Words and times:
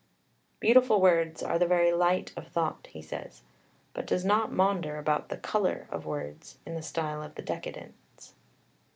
"Beautiful 0.59 0.99
words 0.99 1.43
are 1.43 1.59
the 1.59 1.67
very 1.67 1.91
light 1.93 2.33
of 2.35 2.47
thought," 2.47 2.87
he 2.89 3.03
says, 3.03 3.43
but 3.93 4.07
does 4.07 4.25
not 4.25 4.51
maunder 4.51 4.97
about 4.97 5.29
the 5.29 5.37
"colour" 5.37 5.87
of 5.91 6.07
words, 6.07 6.57
in 6.65 6.73
the 6.73 6.81
style 6.81 7.21
of 7.21 7.35
the 7.35 7.43
decadence. 7.43 8.33